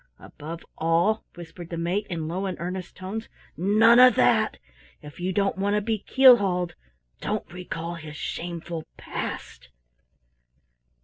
[0.17, 4.57] "Above all," whispered the mate in low and earnest tones, "none of that!
[5.03, 6.73] If you don't want to be keel hauled,
[7.19, 9.69] don't recall his shameful past!"